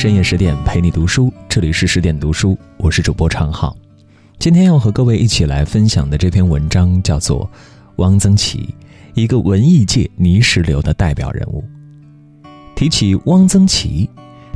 [0.00, 3.76] 深夜十点陪你读书，这里是十点读书，我是主播常浩。
[4.38, 7.44] 今天要和各位一起来分享的这篇文章叫做
[7.96, 8.60] 《汪曾祺》，
[9.12, 11.62] 一个文艺界泥石流的代表人物。
[12.74, 14.08] 提起汪曾祺，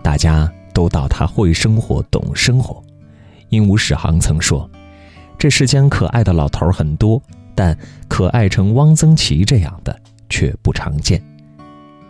[0.00, 2.80] 大家都道他会生活、懂生活。
[3.48, 4.70] 鹦鹉史航曾说
[5.36, 7.20] ：“这世间可爱的老头很多，
[7.56, 11.20] 但可爱成汪曾祺这样的却不常见。”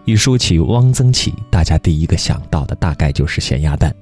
[0.04, 3.94] 一说起汪曾祺，大家第一个想到的大概就是咸鸭蛋，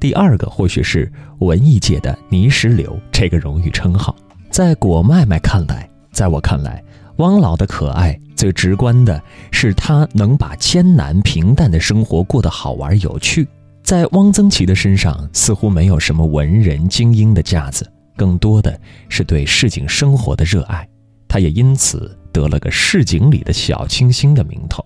[0.00, 4.14] 第二个或许是文艺界的泥石流这个荣誉称号。
[4.50, 6.82] 在果麦麦看来，在我看来，
[7.18, 9.22] 汪老的可爱最直观的
[9.52, 13.46] 是他能把艰难平淡的生活过得好玩有趣。
[13.84, 18.76] 在汪曾祺的身上，似乎没有什么文人精英的架子，更多的
[19.08, 20.88] 是对市井生活的热爱。
[21.28, 24.84] 他也因此得了个市井里的小清新的名头。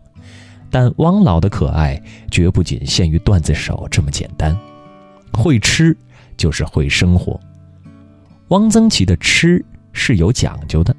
[0.70, 2.00] 但汪老的可爱
[2.30, 4.56] 绝不仅限于段子手这么简单，
[5.32, 5.96] 会吃
[6.36, 7.38] 就是会生活。
[8.48, 10.94] 汪曾祺的吃是有讲究的，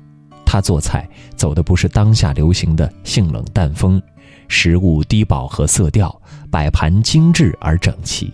[0.46, 4.02] 他做菜走的不是当下流行的性冷淡风，
[4.48, 6.20] 食物低饱和色调，
[6.52, 8.34] 摆盘精致而整齐。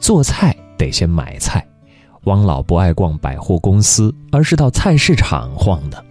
[0.00, 1.66] 做菜得先买菜，
[2.24, 6.04] 汪老不爱逛百货公司，而是到菜市场晃的，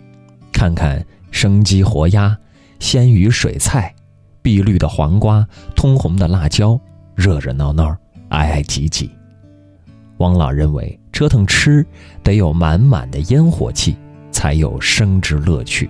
[0.52, 2.38] 看看生鸡活鸭、
[2.80, 3.93] 鲜鱼水菜。
[4.47, 5.45] 碧绿的黄瓜，
[5.75, 6.79] 通红的辣椒，
[7.15, 7.93] 热热闹闹，
[8.29, 9.11] 挨挨挤挤。
[10.19, 11.85] 汪老认为，折腾吃
[12.23, 13.97] 得有满满的烟火气，
[14.31, 15.89] 才有生之乐趣。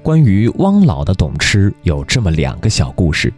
[0.00, 3.34] 关于汪老的懂吃，有这么两个小故事：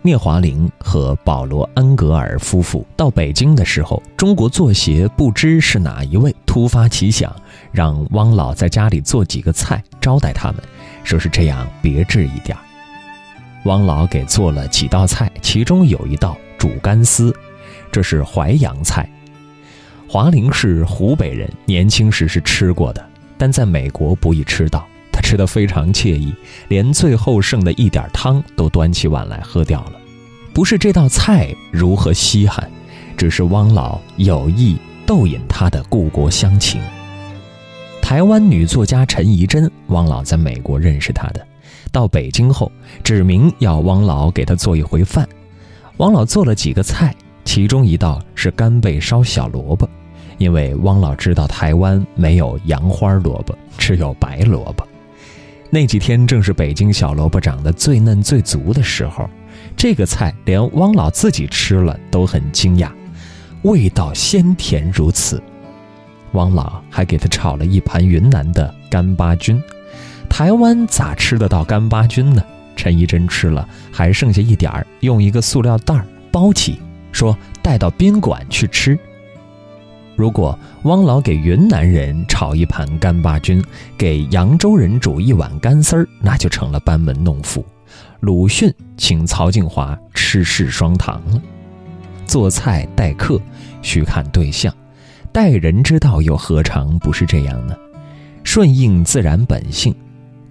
[0.00, 7.30] 聂华苓和保罗·安格尔夫妇到北京的时候，中国作协不知是哪一位突发奇想，
[7.70, 10.62] 让汪老在家里做几个菜招待他们，
[11.04, 12.56] 说是这样别致一点。
[13.64, 17.34] 汪老给做了几道菜，其中有一道煮干丝，
[17.92, 19.08] 这是淮扬菜。
[20.08, 24.86] 华苓是湖北人，年轻时是吃过的，但在美国不易吃到。
[25.12, 26.34] 他吃得非常惬意，
[26.68, 29.92] 连最后剩的一点汤都端起碗来喝掉了。
[30.54, 32.68] 不是这道菜如何稀罕，
[33.16, 36.80] 只是汪老有意逗引他的故国乡情。
[38.00, 41.46] 台湾女作家陈怡贞，汪老在美国认识她的。
[41.92, 42.70] 到北京后，
[43.02, 45.28] 指明要汪老给他做一回饭。
[45.98, 47.14] 汪老做了几个菜，
[47.44, 49.88] 其中一道是干贝烧小萝卜，
[50.38, 54.86] 因为汪老知道台湾没有洋花萝卜，只有白萝卜。
[55.68, 59.28] 那几天正是北京小萝卜长得最嫩最足的时候，
[59.76, 62.90] 这个菜连汪老自己吃了都很惊讶，
[63.62, 65.42] 味道鲜甜如此。
[66.32, 69.62] 汪老还给他炒了一盘云南的干巴菌。
[70.40, 72.42] 台湾咋吃得到干巴菌呢？
[72.74, 76.02] 陈一贞吃了，还剩下一点儿，用一个塑料袋儿
[76.32, 76.80] 包起，
[77.12, 78.98] 说带到宾馆去吃。
[80.16, 83.62] 如果汪老给云南人炒一盘干巴菌，
[83.98, 87.62] 给扬州人煮一碗干丝儿，那就成了班门弄斧。
[88.20, 91.42] 鲁迅请曹静华吃世双糖了。
[92.24, 93.38] 做菜待客
[93.82, 94.74] 需看对象，
[95.32, 97.76] 待人之道又何尝不是这样呢？
[98.42, 99.94] 顺应自然本性。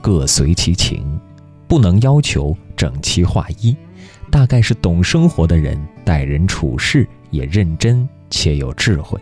[0.02, 1.20] 各随其情，
[1.68, 3.76] 不能要求整齐划一。
[4.32, 9.20] 大概是懂生活的人，待人处事也认真且有智慧。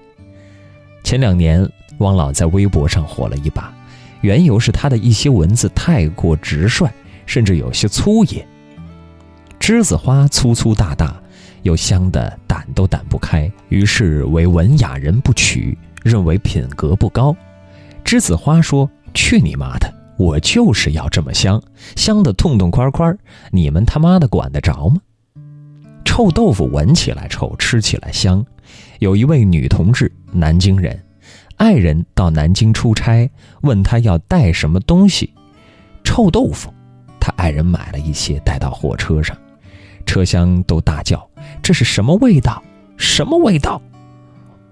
[1.04, 1.68] 前两年，
[2.00, 3.74] 汪老在微博上火了一把，
[4.22, 6.92] 缘由是他的一些文字太过直率，
[7.26, 8.46] 甚至有些粗野。
[9.60, 11.20] 栀子花粗粗大大，
[11.64, 17.36] 又香的胆都胆不开，于是为文雅人不取，认为品格不高。
[18.04, 21.62] 栀子花说：“去你妈的！”我就是要这么香，
[21.96, 23.16] 香的痛痛快快，
[23.52, 25.00] 你们他妈的管得着吗？
[26.04, 28.44] 臭豆腐闻起来臭，吃起来香。
[29.00, 31.00] 有一位女同志，南京人，
[31.58, 33.30] 爱人到南京出差，
[33.62, 35.34] 问她要带什么东西，
[36.04, 36.74] 臭豆腐。
[37.20, 39.38] 她爱人买了一些带到火车上，
[40.06, 41.30] 车厢都大叫
[41.62, 42.64] ：“这是什么味道？
[42.98, 43.80] 什么味道？”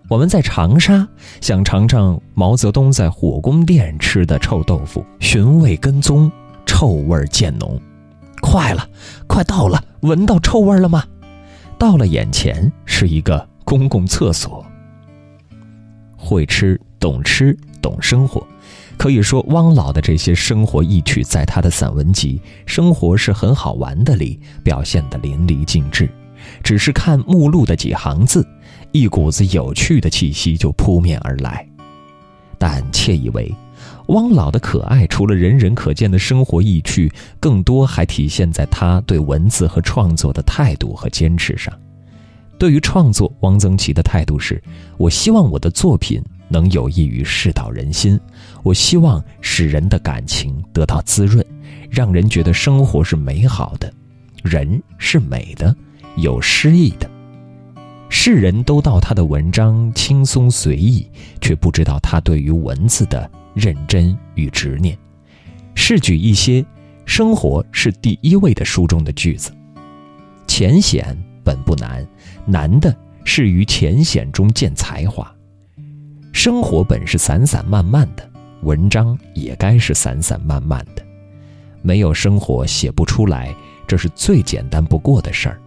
[0.07, 1.07] 我们在长沙
[1.41, 6.31] 想尝尝毛泽东在火宫殿吃的臭豆腐，寻味跟踪，
[6.63, 7.79] 臭味渐浓。
[8.39, 8.87] 快了，
[9.25, 11.03] 快到了，闻到臭味了吗？
[11.79, 14.63] 到了眼前是一个公共厕所。
[16.15, 18.45] 会吃，懂吃，懂生活，
[18.97, 22.39] 可以说汪老的这些生活意趣，在他的散文集
[22.71, 26.07] 《生活是很好玩的》里表现得淋漓尽致。
[26.63, 28.45] 只是看目录的几行字。
[28.91, 31.67] 一股子有趣的气息就扑面而来，
[32.57, 33.53] 但窃以为，
[34.07, 41.73] 汪老的可爱除了人人可见的生活意趣，更多还体现在他对文字和创作的态度和坚持上。
[42.57, 44.63] 对于创作，汪曾祺的态度是：
[44.97, 48.17] 我希望我的作品能有益于世道人心，
[48.63, 51.45] 我希望使人的感情得到滋润，
[51.89, 53.91] 让人觉得生活是美好的，
[54.41, 55.75] 人是美的，
[56.17, 57.09] 有诗意的。
[58.09, 61.09] 世人都道他的文章轻松随意，
[61.41, 64.97] 却不知道他对于文字的认真与执念。
[65.73, 66.65] 试举一些
[67.05, 69.51] “生活是第一位”的书中的句子
[70.47, 72.07] ：“浅显本不难，
[72.45, 72.95] 难的
[73.25, 75.29] 是于浅显中见才华。
[76.31, 78.29] 生活本是散散漫漫的，
[78.61, 81.03] 文章也该是散散漫漫的。
[81.81, 83.53] 没有生活写不出来，
[83.85, 85.59] 这是最简单不过的事儿。”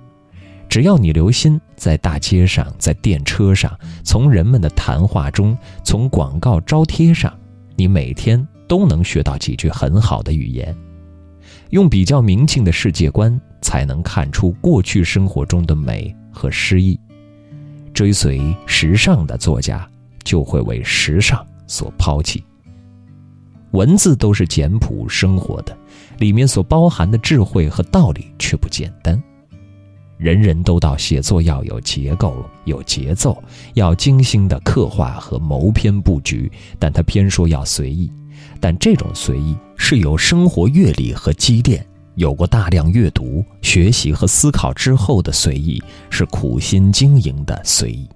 [0.69, 7.33] 只要你留心，在大街上，在电车上，从人们的谈话中，从广告招贴上，
[7.75, 10.77] 你每天都能学到几句很好的语言。
[11.71, 16.99] 用比较明净的世界观，才能看出过去生活中的美和诗意。
[17.95, 19.89] 追随时尚的作家，
[20.23, 22.45] 就会为时尚所抛弃。
[23.73, 25.77] 文字都是简朴生活的，
[26.19, 29.21] 里面所包含的智慧和道理却不简单。
[30.19, 33.41] 人人都道写作要有结构、有节奏，
[33.75, 38.11] 要精心的刻画和谋篇布局，但他偏说要随意。
[38.61, 41.87] 但这种随意是有生活阅历和积淀，
[42.17, 45.81] 有过大量阅读、学习和思考之后的随意，
[46.11, 48.09] 是苦心经营的随意。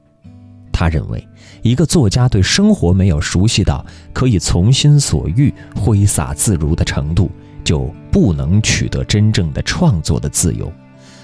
[0.73, 1.25] 他认为，
[1.63, 7.31] 一个作家对生活没有熟悉到可以从心所欲、挥洒自如的程度，
[7.63, 10.73] 就不能取得真正的创作的自由。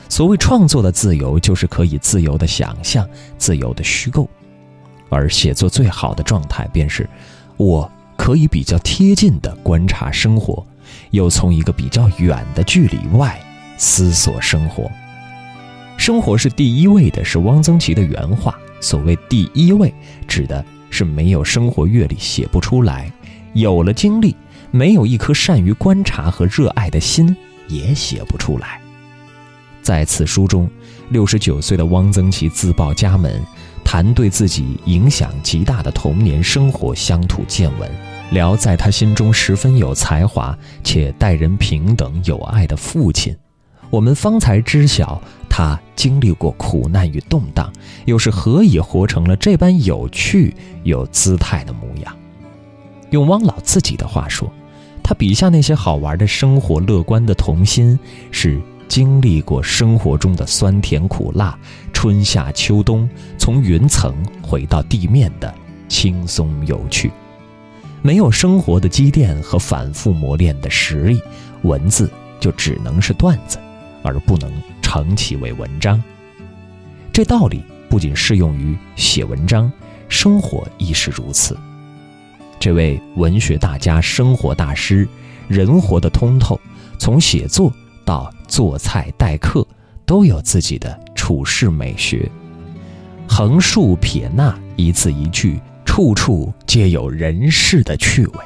[0.09, 4.29] 所谓创作的自由，就是可以自由的想象、自由的虚构，
[5.09, 7.09] 而写作最好的状态，便是
[7.57, 10.67] 我可以比较贴近的观察生活，
[11.11, 13.39] 又从一个比较远的距离外
[13.77, 14.91] 思索生活。
[15.97, 18.59] 生活是第一位的，是汪曾祺的原话。
[18.81, 19.93] 所谓第一位，
[20.27, 23.13] 指的是没有生活阅历写不出来，
[23.53, 24.35] 有了经历，
[24.71, 28.81] 没有一颗善于观察和热爱的心，也写不出来。
[29.89, 30.71] 在此书中，
[31.09, 33.43] 六十九岁的汪曾祺自报家门，
[33.83, 37.91] 谈对自己影响极大的童年生活乡土见闻，
[38.31, 40.55] 聊在他心中十分有才华
[40.85, 43.35] 且待人平等友爱的父亲。
[43.89, 45.19] 我们方才知晓
[45.49, 47.73] 他经历过苦难与动荡，
[48.05, 50.55] 又是何以活成了这般有趣
[50.85, 52.15] 有姿态的模样？
[53.09, 54.53] 用汪老自己的话说，
[55.03, 57.99] 他笔下那些好玩的生活、乐观的童心
[58.31, 58.61] 是。
[58.89, 61.57] 经历过生活中的酸甜苦辣，
[61.93, 65.55] 春夏秋冬，从云层回到地面的
[65.89, 67.13] 轻松有趣，
[68.03, 71.21] 没有生活的积淀和反复磨练的实力，
[71.63, 73.59] 文字就只能是段子，
[74.03, 74.51] 而不能
[74.81, 76.03] 成其为文章。
[77.13, 79.71] 这道理不仅适用于写文章，
[80.09, 81.57] 生活亦是如此。
[82.59, 85.07] 这位文学大家、生活大师，
[85.47, 86.59] 人活得通透，
[86.99, 87.71] 从写作。
[88.09, 89.67] 到做菜待客，
[90.07, 92.27] 都有自己的处事美学。
[93.29, 98.41] 横竖撇捺，一字一句，处处皆有人世的趣味。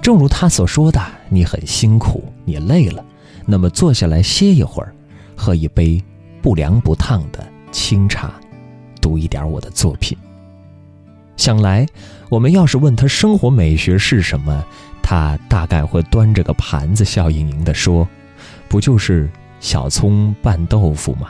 [0.00, 0.98] 正如他所说的
[1.28, 3.04] ：“你很辛苦，你累了，
[3.44, 4.94] 那么坐下来歇一会儿，
[5.36, 6.02] 喝一杯
[6.40, 8.32] 不凉不烫的清茶，
[8.98, 10.16] 读一点我的作品。”
[11.36, 11.86] 想来，
[12.30, 14.64] 我们要是问他生活美学是什么，
[15.02, 18.08] 他大概会端着个盘子，笑盈盈地说。
[18.68, 19.30] 不就是
[19.60, 21.28] 小葱拌豆腐吗？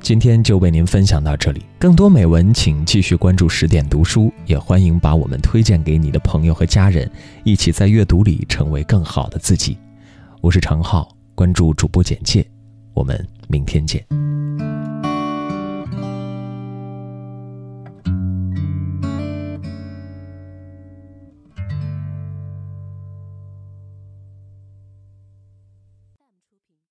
[0.00, 7.10] 今天就为您分享到这里，更多美文请继续关注十点读书，也欢迎把我们推荐给你的朋友和家人，
[7.44, 9.76] 一起在阅读里成为更好的自己。
[10.40, 12.46] 我是程浩，关注主播简介，
[12.94, 14.37] 我们明天见。